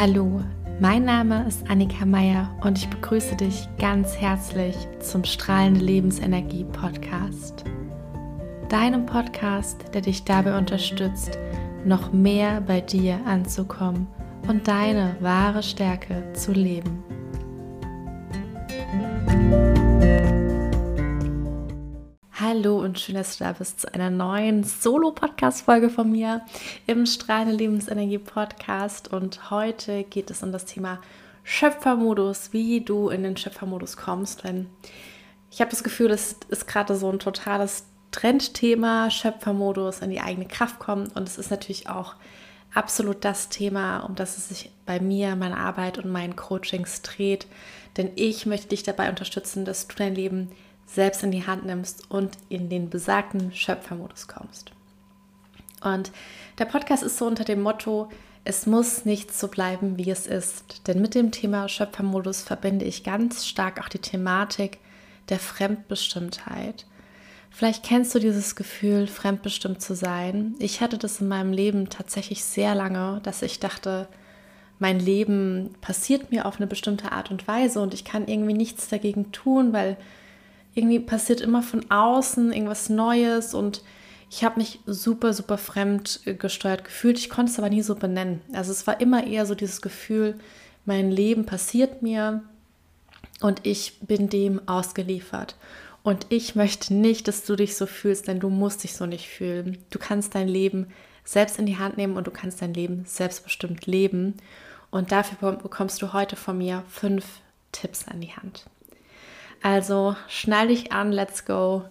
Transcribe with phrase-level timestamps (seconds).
[0.00, 0.40] Hallo,
[0.80, 7.64] mein Name ist Annika Meier und ich begrüße dich ganz herzlich zum Strahlende Lebensenergie Podcast.
[8.70, 11.38] Deinem Podcast, der dich dabei unterstützt,
[11.84, 14.06] noch mehr bei dir anzukommen
[14.48, 17.04] und deine wahre Stärke zu leben.
[22.52, 26.44] Hallo und schön, dass du da bist zu einer neuen Solo-Podcast-Folge von mir
[26.88, 29.12] im Strahlende Lebensenergie Podcast.
[29.12, 30.98] Und heute geht es um das Thema
[31.44, 34.42] Schöpfermodus, wie du in den Schöpfermodus kommst.
[34.42, 34.66] Denn
[35.48, 40.48] ich habe das Gefühl, es ist gerade so ein totales Trendthema, Schöpfermodus, in die eigene
[40.48, 41.06] Kraft kommen.
[41.14, 42.16] Und es ist natürlich auch
[42.74, 47.46] absolut das Thema, um das es sich bei mir, meiner Arbeit und meinen Coachings dreht.
[47.96, 50.50] Denn ich möchte dich dabei unterstützen, dass du dein Leben
[50.92, 54.72] selbst in die Hand nimmst und in den besagten Schöpfermodus kommst.
[55.82, 56.10] Und
[56.58, 58.10] der Podcast ist so unter dem Motto,
[58.44, 60.86] es muss nicht so bleiben, wie es ist.
[60.86, 64.78] Denn mit dem Thema Schöpfermodus verbinde ich ganz stark auch die Thematik
[65.28, 66.86] der Fremdbestimmtheit.
[67.50, 70.54] Vielleicht kennst du dieses Gefühl, fremdbestimmt zu sein.
[70.58, 74.08] Ich hatte das in meinem Leben tatsächlich sehr lange, dass ich dachte,
[74.78, 78.88] mein Leben passiert mir auf eine bestimmte Art und Weise und ich kann irgendwie nichts
[78.88, 79.96] dagegen tun, weil
[80.74, 83.82] irgendwie passiert immer von außen irgendwas Neues und
[84.30, 87.18] ich habe mich super, super fremd gesteuert gefühlt.
[87.18, 88.40] Ich konnte es aber nie so benennen.
[88.52, 90.38] Also es war immer eher so dieses Gefühl,
[90.84, 92.42] mein Leben passiert mir
[93.40, 95.56] und ich bin dem ausgeliefert.
[96.02, 99.28] Und ich möchte nicht, dass du dich so fühlst, denn du musst dich so nicht
[99.28, 99.78] fühlen.
[99.90, 100.86] Du kannst dein Leben
[101.24, 104.34] selbst in die Hand nehmen und du kannst dein Leben selbstbestimmt leben.
[104.90, 107.40] Und dafür bekommst du heute von mir fünf
[107.72, 108.64] Tipps an die Hand.
[109.62, 111.84] Also schnall dich an, let's go.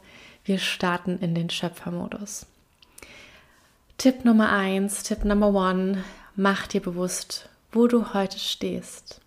[0.43, 2.47] Wir starten in den Schöpfermodus.
[3.97, 6.03] Tipp Nummer eins, Tipp Nummer one,
[6.35, 9.21] mach dir bewusst, wo du heute stehst.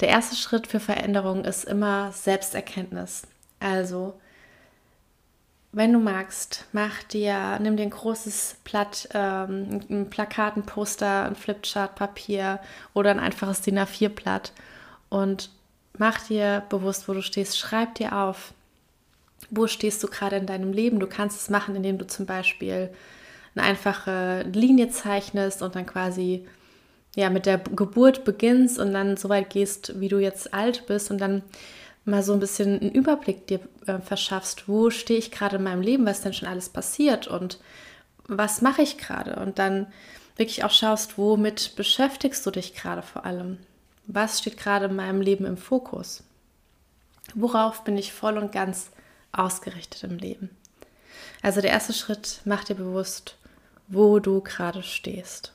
[0.00, 3.22] Der erste Schritt für Veränderung ist immer Selbsterkenntnis.
[3.60, 4.20] Also,
[5.70, 11.24] wenn du magst, mach dir, nimm dir ein großes Blatt, ähm, ein Plakat, ein Poster,
[11.24, 12.58] ein Flipchart, Papier
[12.92, 14.52] oder ein einfaches DIN A4-Blatt
[15.08, 15.50] und
[15.98, 17.58] Mach dir bewusst, wo du stehst.
[17.58, 18.52] Schreib dir auf,
[19.50, 21.00] wo stehst du gerade in deinem Leben.
[21.00, 22.90] Du kannst es machen, indem du zum Beispiel
[23.54, 26.46] eine einfache Linie zeichnest und dann quasi
[27.14, 31.10] ja mit der Geburt beginnst und dann so weit gehst, wie du jetzt alt bist
[31.10, 31.42] und dann
[32.04, 35.82] mal so ein bisschen einen Überblick dir äh, verschaffst, wo stehe ich gerade in meinem
[35.82, 37.60] Leben, was denn schon alles passiert und
[38.26, 39.86] was mache ich gerade und dann
[40.36, 43.58] wirklich auch schaust, womit beschäftigst du dich gerade vor allem.
[44.06, 46.24] Was steht gerade in meinem Leben im Fokus?
[47.34, 48.90] Worauf bin ich voll und ganz
[49.32, 50.50] ausgerichtet im Leben?
[51.42, 53.36] Also der erste Schritt, mach dir bewusst,
[53.88, 55.52] wo du gerade stehst.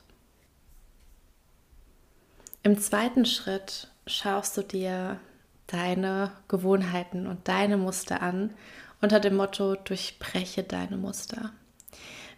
[2.62, 5.20] Im zweiten Schritt schaust du dir
[5.66, 8.54] deine Gewohnheiten und deine Muster an
[9.00, 11.52] unter dem Motto, durchbreche deine Muster.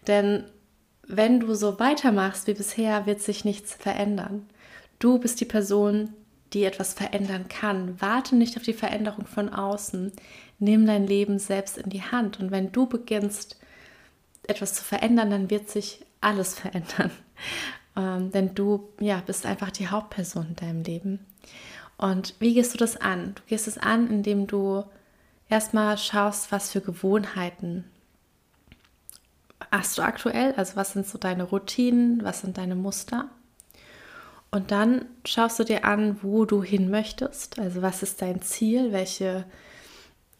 [0.07, 0.45] Denn
[1.07, 4.49] wenn du so weitermachst wie bisher, wird sich nichts verändern.
[5.01, 6.15] Du bist die Person,
[6.53, 8.01] die etwas verändern kann.
[8.01, 10.13] Warte nicht auf die Veränderung von außen.
[10.61, 12.39] Nimm dein Leben selbst in die Hand.
[12.39, 13.59] Und wenn du beginnst,
[14.47, 17.11] etwas zu verändern, dann wird sich alles verändern.
[17.97, 21.27] Ähm, denn du ja, bist einfach die Hauptperson in deinem Leben.
[21.99, 23.35] Und wie gehst du das an?
[23.35, 24.85] Du gehst es an, indem du
[25.49, 27.85] erstmal schaust, was für Gewohnheiten
[29.71, 33.29] hast du aktuell, also was sind so deine Routinen, was sind deine Muster.
[34.51, 37.59] Und dann schaust du dir an, wo du hin möchtest.
[37.59, 38.93] Also was ist dein Ziel?
[38.93, 39.45] Welche,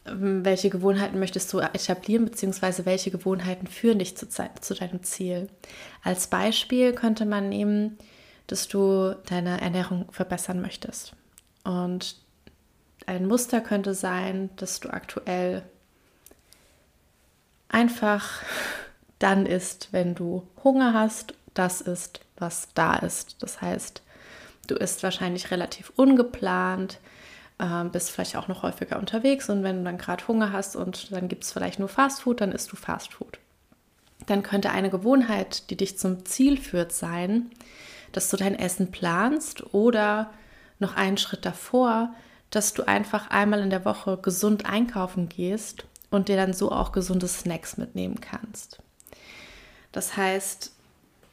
[0.05, 5.49] ähm, welche Gewohnheiten möchtest du etablieren, beziehungsweise welche Gewohnheiten führen dich zu, zu deinem Ziel?
[6.03, 7.99] Als Beispiel könnte man nehmen,
[8.49, 11.15] dass du deine Ernährung verbessern möchtest.
[11.63, 12.17] Und
[13.07, 15.63] ein Muster könnte sein, dass du aktuell
[17.69, 18.43] einfach
[19.21, 23.43] dann isst, wenn du Hunger hast, das ist, was da ist.
[23.43, 24.03] Das heißt,
[24.67, 26.99] du isst wahrscheinlich relativ ungeplant,
[27.59, 31.13] äh, bist vielleicht auch noch häufiger unterwegs und wenn du dann gerade Hunger hast und
[31.13, 33.39] dann gibt es vielleicht nur Fastfood, dann isst du Fastfood.
[34.27, 37.51] Dann könnte eine Gewohnheit, die dich zum Ziel führt, sein,
[38.13, 40.31] dass du dein Essen planst oder
[40.79, 42.15] noch einen Schritt davor,
[42.51, 46.93] dass du einfach einmal in der Woche gesund einkaufen gehst und dir dann so auch
[46.93, 48.79] gesunde Snacks mitnehmen kannst.
[49.93, 50.73] Das heißt,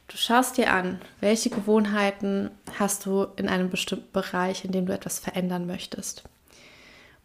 [0.08, 4.94] Du schaust dir an, welche Gewohnheiten hast du in einem bestimmten Bereich, in dem du
[4.94, 6.24] etwas verändern möchtest.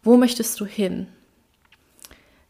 [0.02, 1.08] Wo möchtest du hin?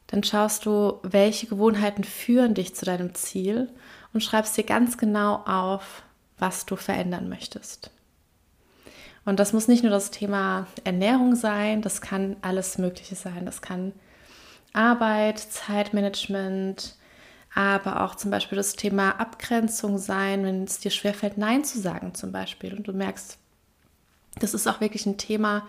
[0.08, 3.70] Dann schaust du, welche Gewohnheiten führen dich zu deinem Ziel
[4.12, 6.02] und schreibst dir ganz genau auf,
[6.38, 7.90] was du verändern möchtest.
[9.24, 13.46] Und das muss nicht nur das Thema Ernährung sein, das kann alles Mögliche sein.
[13.46, 13.92] Das kann
[14.72, 16.96] Arbeit, Zeitmanagement,
[17.54, 22.14] aber auch zum Beispiel das Thema Abgrenzung sein, wenn es dir schwerfällt, Nein zu sagen
[22.14, 22.74] zum Beispiel.
[22.74, 23.38] Und du merkst,
[24.40, 25.66] das ist auch wirklich ein Thema,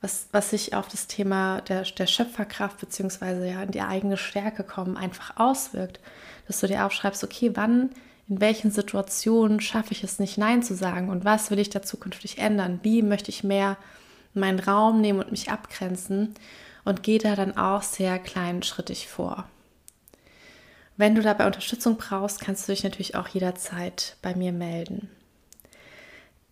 [0.00, 4.62] was, was sich auf das Thema der, der Schöpferkraft beziehungsweise ja in die eigene Stärke
[4.62, 5.98] kommen einfach auswirkt.
[6.46, 7.90] Dass du dir aufschreibst, okay, wann,
[8.28, 11.82] in welchen Situationen schaffe ich es nicht Nein zu sagen und was will ich da
[11.82, 12.80] zukünftig ändern?
[12.82, 13.76] Wie möchte ich mehr
[14.34, 16.34] meinen Raum nehmen und mich abgrenzen?
[16.84, 19.48] Und gehe da dann auch sehr kleinschrittig vor.
[20.96, 25.10] Wenn du dabei Unterstützung brauchst, kannst du dich natürlich auch jederzeit bei mir melden.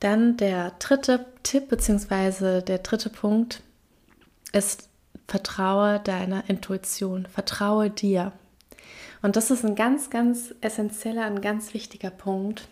[0.00, 2.60] Dann der dritte Tipp bzw.
[2.60, 3.62] der dritte Punkt
[4.52, 4.88] ist,
[5.28, 8.32] vertraue deiner Intuition, vertraue dir.
[9.22, 12.66] Und das ist ein ganz, ganz essentieller, ein ganz wichtiger Punkt.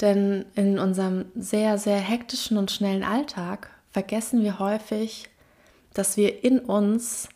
[0.00, 5.28] Denn in unserem sehr, sehr hektischen und schnellen Alltag vergessen wir häufig,
[5.92, 7.28] dass wir in uns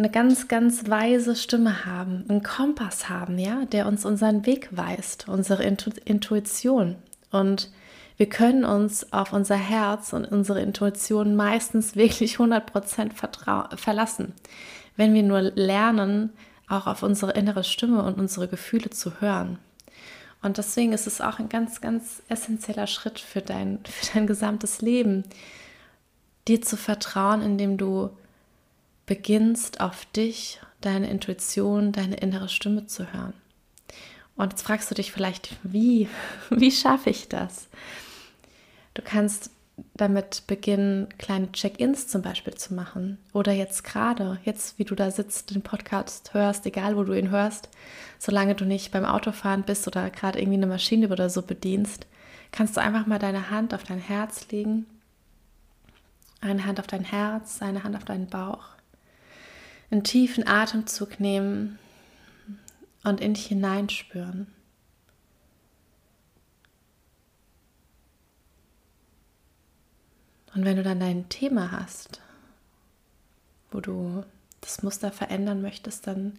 [0.00, 5.28] eine ganz, ganz weise Stimme haben, einen Kompass haben, ja, der uns unseren Weg weist,
[5.28, 6.96] unsere Intu Intuition.
[7.30, 7.70] Und
[8.16, 14.32] wir können uns auf unser Herz und unsere Intuition meistens wirklich 100% verlassen,
[14.96, 16.32] wenn wir nur lernen,
[16.66, 19.58] auch auf unsere innere Stimme und unsere Gefühle zu hören.
[20.40, 24.80] Und deswegen ist es auch ein ganz, ganz essentieller Schritt für dein, für dein gesamtes
[24.80, 25.24] Leben,
[26.48, 28.08] dir zu vertrauen, indem du
[29.10, 33.32] beginnst auf dich, deine Intuition, deine innere Stimme zu hören.
[34.36, 36.08] Und jetzt fragst du dich vielleicht, wie,
[36.50, 37.68] wie schaffe ich das?
[38.94, 39.50] Du kannst
[39.94, 43.18] damit beginnen, kleine Check-ins zum Beispiel zu machen.
[43.32, 47.30] Oder jetzt gerade, jetzt wie du da sitzt, den Podcast hörst, egal wo du ihn
[47.30, 47.68] hörst,
[48.20, 52.06] solange du nicht beim Autofahren bist oder gerade irgendwie eine Maschine oder so bedienst,
[52.52, 54.86] kannst du einfach mal deine Hand auf dein Herz legen.
[56.40, 58.79] Eine Hand auf dein Herz, eine Hand auf deinen Bauch
[59.90, 61.78] einen tiefen Atemzug nehmen
[63.02, 64.46] und in dich hineinspüren.
[70.54, 72.20] Und wenn du dann dein Thema hast,
[73.70, 74.24] wo du
[74.60, 76.38] das Muster verändern möchtest, dann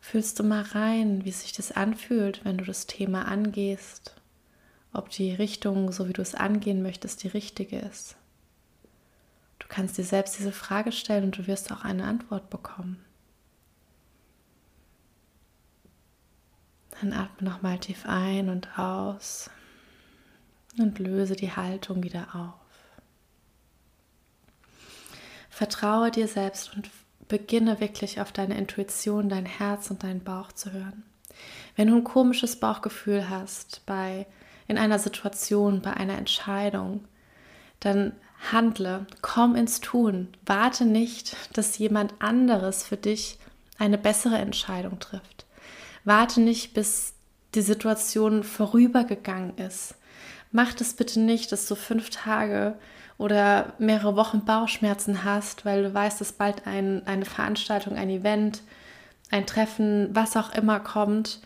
[0.00, 4.14] fühlst du mal rein, wie sich das anfühlt, wenn du das Thema angehst,
[4.92, 8.16] ob die Richtung, so wie du es angehen möchtest, die richtige ist.
[9.66, 13.04] Du kannst dir selbst diese Frage stellen und du wirst auch eine Antwort bekommen.
[17.00, 19.50] Dann atme nochmal tief ein und aus
[20.78, 22.54] und löse die Haltung wieder auf.
[25.50, 26.88] Vertraue dir selbst und
[27.26, 31.02] beginne wirklich auf deine Intuition, dein Herz und deinen Bauch zu hören.
[31.74, 34.26] Wenn du ein komisches Bauchgefühl hast bei
[34.68, 37.08] in einer Situation, bei einer Entscheidung,
[37.80, 38.12] dann
[38.52, 40.28] handle, komm ins Tun.
[40.44, 43.38] Warte nicht, dass jemand anderes für dich
[43.78, 45.46] eine bessere Entscheidung trifft.
[46.04, 47.14] Warte nicht, bis
[47.54, 49.96] die Situation vorübergegangen ist.
[50.52, 52.78] Mach das bitte nicht, dass du fünf Tage
[53.18, 58.62] oder mehrere Wochen Bauchschmerzen hast, weil du weißt, dass bald ein, eine Veranstaltung, ein Event,
[59.30, 61.40] ein Treffen, was auch immer kommt,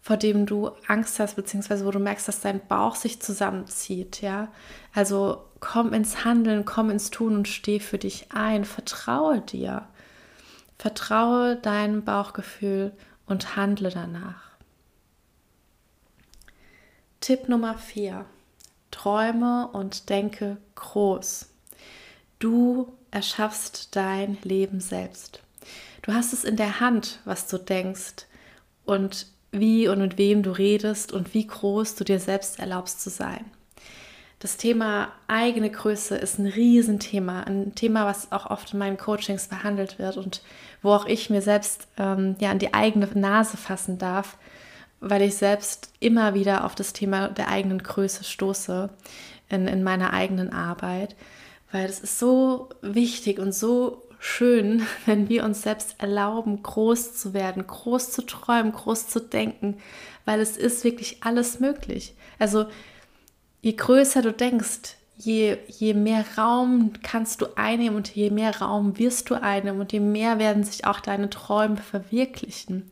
[0.00, 4.48] vor dem du Angst hast, beziehungsweise wo du merkst, dass dein Bauch sich zusammenzieht, ja.
[4.94, 8.64] Also komm ins Handeln, komm ins Tun und steh für dich ein.
[8.64, 9.86] Vertraue dir.
[10.78, 12.92] Vertraue deinem Bauchgefühl
[13.26, 14.50] und handle danach.
[17.20, 18.24] Tipp Nummer 4.
[18.90, 21.48] Träume und denke groß.
[22.38, 25.40] Du erschaffst dein Leben selbst.
[26.02, 28.26] Du hast es in der Hand, was du denkst
[28.84, 33.10] und wie und mit wem du redest und wie groß du dir selbst erlaubst zu
[33.10, 33.50] sein.
[34.38, 39.48] Das Thema eigene Größe ist ein Riesenthema, ein Thema, was auch oft in meinen Coachings
[39.48, 40.42] behandelt wird und
[40.82, 44.36] wo auch ich mir selbst ähm, ja an die eigene Nase fassen darf,
[45.00, 48.90] weil ich selbst immer wieder auf das Thema der eigenen Größe stoße
[49.48, 51.16] in, in meiner eigenen Arbeit,
[51.72, 57.32] weil es ist so wichtig und so schön, wenn wir uns selbst erlauben, groß zu
[57.32, 59.78] werden, groß zu träumen, groß zu denken,
[60.26, 62.14] weil es ist wirklich alles möglich.
[62.38, 62.66] Also
[63.66, 68.96] je größer du denkst, je, je mehr Raum kannst du einnehmen und je mehr Raum
[68.96, 72.88] wirst du einnehmen und je mehr werden sich auch deine Träume verwirklichen.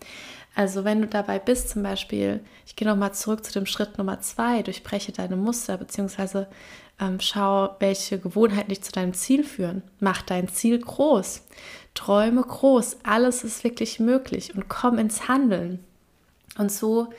[0.57, 4.21] Also wenn du dabei bist, zum Beispiel, ich gehe nochmal zurück zu dem Schritt Nummer
[4.21, 6.49] zwei, durchbreche deine Muster, beziehungsweise
[7.01, 9.83] ähm, schau, welche Gewohnheiten dich zu deinem Ziel führen.
[10.01, 11.43] Mach dein Ziel groß,
[11.95, 15.85] träume groß, alles ist wirklich möglich und komm ins Handeln.
[16.59, 17.11] Und so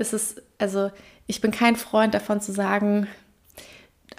[0.00, 0.90] ist es, also
[1.26, 3.06] ich bin kein Freund davon zu sagen,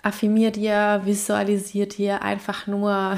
[0.03, 3.17] affirmier dir, visualisier dir einfach nur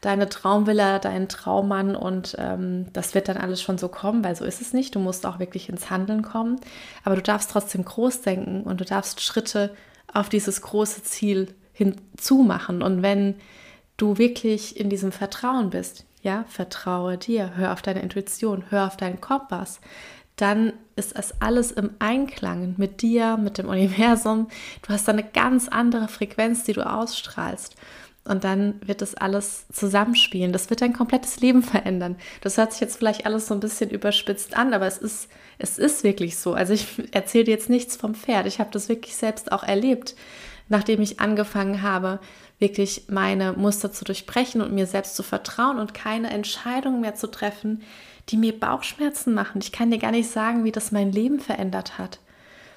[0.00, 4.44] deine Traumvilla, deinen Traummann und ähm, das wird dann alles schon so kommen, weil so
[4.44, 4.94] ist es nicht.
[4.94, 6.60] Du musst auch wirklich ins Handeln kommen,
[7.04, 9.74] aber du darfst trotzdem groß denken und du darfst Schritte
[10.12, 12.82] auf dieses große Ziel hinzumachen.
[12.82, 13.36] Und wenn
[13.96, 18.96] du wirklich in diesem Vertrauen bist, ja, vertraue dir, hör auf deine Intuition, hör auf
[18.96, 19.80] deinen Kompass,
[20.36, 24.48] dann ist es alles im Einklang mit dir, mit dem Universum.
[24.82, 27.74] Du hast eine ganz andere Frequenz, die du ausstrahlst.
[28.24, 30.52] Und dann wird das alles zusammenspielen.
[30.52, 32.16] Das wird dein komplettes Leben verändern.
[32.40, 35.28] Das hört sich jetzt vielleicht alles so ein bisschen überspitzt an, aber es ist,
[35.58, 36.52] es ist wirklich so.
[36.54, 38.46] Also ich erzähle dir jetzt nichts vom Pferd.
[38.46, 40.16] Ich habe das wirklich selbst auch erlebt,
[40.68, 42.18] nachdem ich angefangen habe,
[42.58, 47.26] wirklich meine Muster zu durchbrechen und mir selbst zu vertrauen und keine Entscheidungen mehr zu
[47.30, 47.82] treffen,
[48.28, 49.60] die mir Bauchschmerzen machen.
[49.62, 52.18] Ich kann dir gar nicht sagen, wie das mein Leben verändert hat.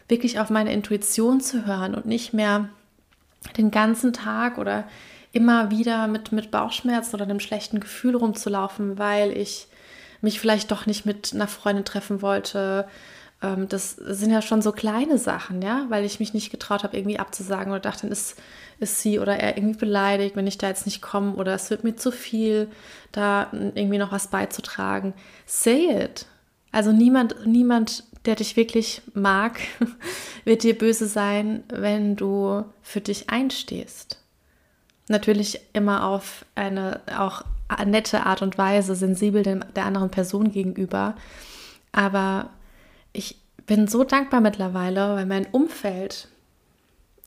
[0.08, 2.70] Wirklich auf meine Intuition zu hören und nicht mehr
[3.58, 4.84] den ganzen Tag oder
[5.32, 9.68] immer wieder mit, mit Bauchschmerzen oder einem schlechten Gefühl rumzulaufen, weil ich
[10.22, 12.88] mich vielleicht doch nicht mit einer Freundin treffen wollte.
[13.42, 16.98] Ähm, das sind ja schon so kleine Sachen, ja, weil ich mich nicht getraut habe,
[16.98, 18.36] irgendwie abzusagen oder dachte, dann ist,
[18.80, 21.84] ist sie oder er irgendwie beleidigt, wenn ich da jetzt nicht komme oder es wird
[21.84, 22.70] mir zu viel,
[23.12, 25.14] da irgendwie noch was beizutragen.
[25.46, 26.26] Say it.
[26.72, 29.60] Also niemand, niemand, der dich wirklich mag,
[30.46, 34.22] wird dir böse sein, wenn du für dich einstehst.
[35.08, 37.44] Natürlich immer auf eine auch
[37.86, 41.16] nette Art und Weise, sensibel der anderen Person gegenüber.
[41.92, 42.50] Aber
[43.14, 46.28] ich bin so dankbar mittlerweile, weil mein Umfeld,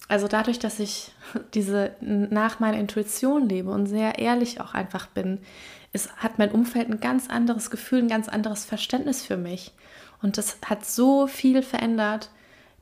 [0.09, 1.13] also dadurch, dass ich
[1.55, 5.39] diese nach meiner Intuition lebe und sehr ehrlich auch einfach bin,
[5.93, 9.73] ist, hat mein Umfeld ein ganz anderes Gefühl, ein ganz anderes Verständnis für mich.
[10.23, 12.31] Und das hat so viel verändert.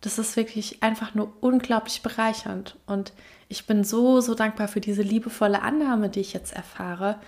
[0.00, 2.76] Das ist wirklich einfach nur unglaublich bereichernd.
[2.86, 3.12] Und
[3.48, 7.18] ich bin so, so dankbar für diese liebevolle Annahme, die ich jetzt erfahre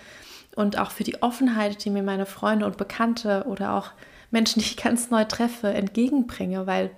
[0.55, 3.91] und auch für die Offenheit, die mir meine Freunde und Bekannte oder auch
[4.33, 6.89] Menschen, die ich ganz neu treffe, entgegenbringe, weil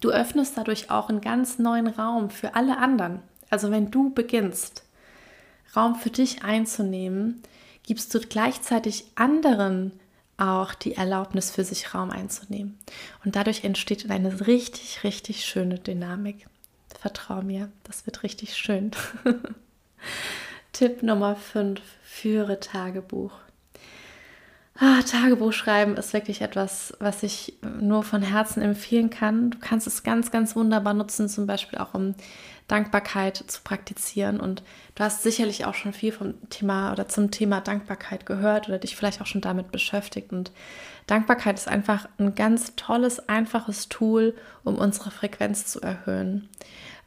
[0.00, 3.20] du öffnest dadurch auch einen ganz neuen Raum für alle anderen.
[3.50, 4.84] Also wenn du beginnst,
[5.74, 7.42] Raum für dich einzunehmen,
[7.82, 9.92] gibst du gleichzeitig anderen
[10.36, 12.78] auch die Erlaubnis für sich Raum einzunehmen.
[13.24, 16.46] Und dadurch entsteht eine richtig, richtig schöne Dynamik.
[17.00, 18.92] Vertrau mir, das wird richtig schön.
[20.72, 23.32] Tipp Nummer 5, führe Tagebuch.
[24.78, 29.50] Ah, Tagebuch schreiben ist wirklich etwas, was ich nur von Herzen empfehlen kann.
[29.50, 32.14] Du kannst es ganz, ganz wunderbar nutzen, zum Beispiel auch um
[32.68, 34.38] Dankbarkeit zu praktizieren.
[34.38, 34.62] Und
[34.94, 38.96] du hast sicherlich auch schon viel vom Thema oder zum Thema Dankbarkeit gehört oder dich
[38.96, 40.30] vielleicht auch schon damit beschäftigt.
[40.32, 40.52] Und
[41.06, 46.50] Dankbarkeit ist einfach ein ganz tolles, einfaches Tool, um unsere Frequenz zu erhöhen.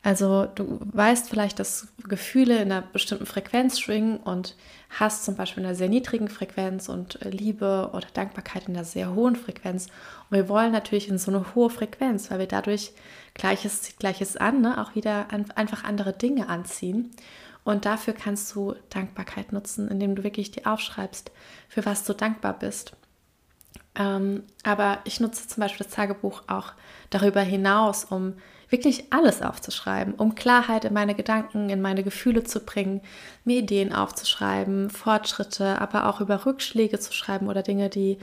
[0.01, 4.55] Also du weißt vielleicht, dass Gefühle in einer bestimmten Frequenz schwingen und
[4.89, 8.85] hast zum Beispiel in einer sehr niedrigen Frequenz und äh, Liebe oder Dankbarkeit in einer
[8.85, 9.87] sehr hohen Frequenz.
[10.29, 12.93] Und wir wollen natürlich in so eine hohe Frequenz, weil wir dadurch
[13.33, 14.81] Gleiches zieht Gleiches an, ne?
[14.81, 17.11] auch wieder an, einfach andere Dinge anziehen.
[17.65, 21.29] Und dafür kannst du Dankbarkeit nutzen, indem du wirklich dir aufschreibst,
[21.67, 22.93] für was du dankbar bist.
[23.95, 26.71] Ähm, aber ich nutze zum Beispiel das Tagebuch auch
[27.09, 28.35] darüber hinaus, um
[28.69, 33.01] wirklich alles aufzuschreiben, um Klarheit in meine Gedanken, in meine Gefühle zu bringen,
[33.43, 38.17] mir Ideen aufzuschreiben, Fortschritte, aber auch über Rückschläge zu schreiben oder Dinge, die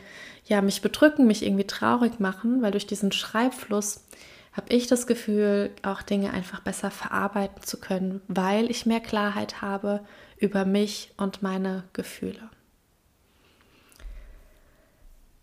[0.45, 4.05] ja mich bedrücken, mich irgendwie traurig machen, weil durch diesen Schreibfluss
[4.53, 9.61] habe ich das Gefühl, auch Dinge einfach besser verarbeiten zu können, weil ich mehr Klarheit
[9.61, 10.00] habe
[10.38, 12.50] über mich und meine Gefühle.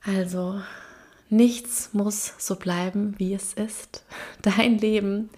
[0.06, 0.62] Also
[1.34, 4.06] Nichts muss so bleiben, wie es ist.
[4.44, 5.32] Dein Leben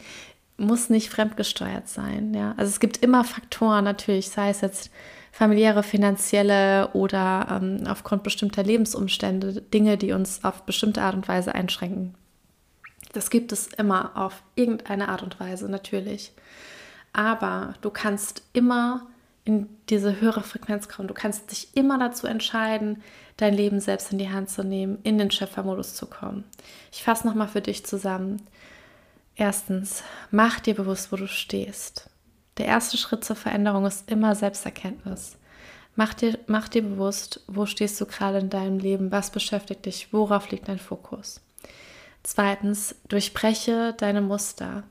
[0.57, 2.33] muss nicht fremdgesteuert sein.
[2.33, 2.53] Ja?
[2.57, 4.91] Also es gibt immer Faktoren natürlich, sei es jetzt
[5.31, 11.55] familiäre, finanzielle oder ähm, aufgrund bestimmter Lebensumstände, Dinge, die uns auf bestimmte Art und Weise
[11.55, 12.13] einschränken.
[13.13, 16.33] Das gibt es immer auf irgendeine Art und Weise natürlich.
[17.13, 19.07] Aber du kannst immer
[19.45, 21.07] in diese höhere Frequenz kommen.
[21.07, 23.03] Du kannst dich immer dazu entscheiden,
[23.37, 26.43] dein Leben selbst in die Hand zu nehmen, in den Schöpfermodus zu kommen.
[26.91, 28.41] Ich fasse nochmal für dich zusammen.
[29.35, 32.09] Erstens, mach dir bewusst, wo du stehst.
[32.57, 35.37] Der erste Schritt zur Veränderung ist immer Selbsterkenntnis.
[35.95, 40.11] Mach dir, mach dir bewusst, wo stehst du gerade in deinem Leben, was beschäftigt dich,
[40.11, 41.41] worauf liegt dein Fokus.
[42.23, 44.83] Zweitens, durchbreche deine Muster.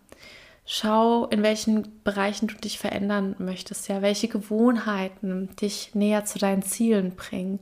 [0.66, 6.62] Schau, in welchen Bereichen du dich verändern möchtest, ja, welche Gewohnheiten dich näher zu deinen
[6.62, 7.60] Zielen bringen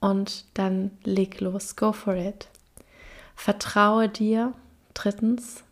[0.00, 2.48] und dann leg los, go for it.
[3.34, 4.52] Vertraue dir.
[4.92, 5.64] Drittens,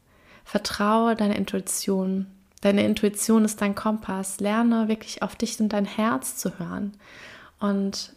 [0.44, 2.26] vertraue deiner Intuition.
[2.62, 4.40] Deine Intuition ist dein Kompass.
[4.40, 6.92] Lerne wirklich auf dich und dein Herz zu hören.
[7.60, 8.14] Und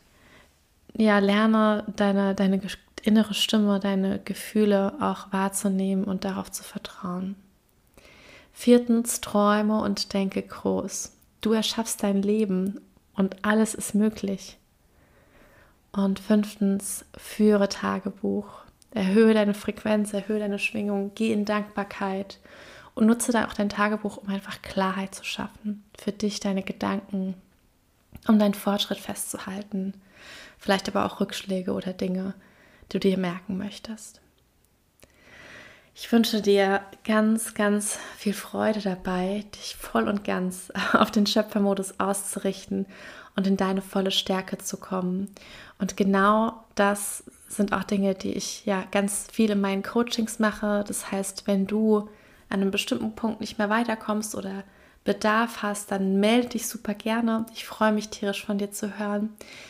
[0.96, 2.62] ja, lerne deine, deine
[3.04, 7.36] innere Stimme, deine Gefühle auch wahrzunehmen und darauf zu vertrauen.
[8.58, 11.12] Viertens, träume und denke groß.
[11.42, 12.80] Du erschaffst dein Leben
[13.14, 14.58] und alles ist möglich.
[15.92, 18.48] Und fünftens, führe Tagebuch.
[18.92, 22.40] Erhöhe deine Frequenz, erhöhe deine Schwingung, geh in Dankbarkeit
[22.96, 25.84] und nutze da auch dein Tagebuch, um einfach Klarheit zu schaffen.
[25.98, 27.36] Für dich, deine Gedanken,
[28.26, 29.94] um deinen Fortschritt festzuhalten.
[30.58, 32.34] Vielleicht aber auch Rückschläge oder Dinge,
[32.86, 34.22] die du dir merken möchtest.
[35.98, 42.02] Ich wünsche dir ganz, ganz viel Freude dabei, dich voll und ganz auf den Schöpfermodus
[42.02, 42.86] auszurichten
[43.38, 45.34] und in deine volle Stärke zu kommen.
[45.80, 50.84] Und genau das sind auch Dinge, die ich ja ganz viel in meinen Coachings mache.
[50.86, 52.10] Das heißt, wenn du
[52.50, 54.66] an einem bestimmten Punkt nicht mehr weiterkommst oder
[55.06, 57.46] Bedarf hast, dann melde dich super gerne.
[57.54, 59.30] Ich freue mich tierisch von dir zu hören.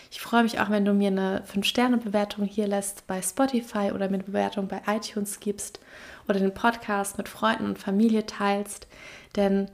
[0.10, 4.16] Ich freue mich auch, wenn du mir eine 5-Sterne-Bewertung hier lässt bei Spotify oder mir
[4.16, 5.82] eine Bewertung bei iTunes gibst
[6.30, 8.88] oder den Podcast mit Freunden und Familie teilst.
[9.36, 9.70] Denn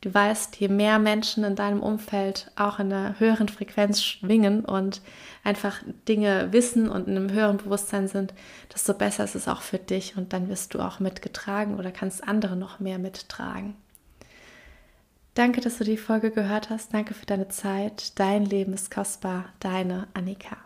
[0.00, 5.02] du weißt, je mehr Menschen in deinem Umfeld auch in einer höheren Frequenz schwingen und
[5.44, 8.32] einfach Dinge wissen und in einem höheren Bewusstsein sind,
[8.72, 12.26] desto besser ist es auch für dich und dann wirst du auch mitgetragen oder kannst
[12.26, 13.76] andere noch mehr mittragen.
[15.38, 16.92] Danke, dass du die Folge gehört hast.
[16.92, 18.18] Danke für deine Zeit.
[18.18, 19.44] Dein Leben ist kostbar.
[19.60, 20.56] Deine Annika.